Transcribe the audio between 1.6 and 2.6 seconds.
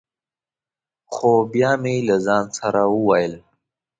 مې له ځان